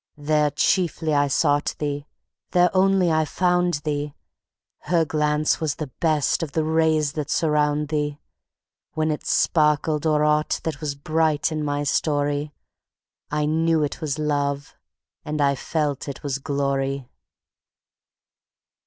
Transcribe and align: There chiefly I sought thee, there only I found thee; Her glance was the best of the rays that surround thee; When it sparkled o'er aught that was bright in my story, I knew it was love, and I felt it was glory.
There 0.17 0.49
chiefly 0.49 1.13
I 1.13 1.27
sought 1.27 1.75
thee, 1.77 2.07
there 2.53 2.75
only 2.75 3.11
I 3.11 3.23
found 3.23 3.75
thee; 3.83 4.15
Her 4.79 5.05
glance 5.05 5.59
was 5.59 5.75
the 5.75 5.91
best 5.99 6.41
of 6.41 6.53
the 6.53 6.63
rays 6.63 7.13
that 7.13 7.29
surround 7.29 7.89
thee; 7.89 8.19
When 8.93 9.11
it 9.11 9.27
sparkled 9.27 10.07
o'er 10.07 10.23
aught 10.23 10.59
that 10.63 10.81
was 10.81 10.95
bright 10.95 11.51
in 11.51 11.63
my 11.63 11.83
story, 11.83 12.51
I 13.29 13.45
knew 13.45 13.83
it 13.83 14.01
was 14.01 14.17
love, 14.17 14.73
and 15.23 15.39
I 15.39 15.53
felt 15.53 16.07
it 16.09 16.23
was 16.23 16.39
glory. 16.39 17.07